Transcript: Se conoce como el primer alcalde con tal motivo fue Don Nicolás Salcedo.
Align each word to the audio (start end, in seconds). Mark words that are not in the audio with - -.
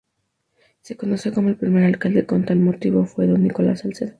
Se 0.81 0.97
conoce 0.97 1.31
como 1.31 1.49
el 1.49 1.57
primer 1.57 1.83
alcalde 1.83 2.25
con 2.25 2.43
tal 2.43 2.57
motivo 2.57 3.05
fue 3.05 3.27
Don 3.27 3.43
Nicolás 3.43 3.81
Salcedo. 3.81 4.09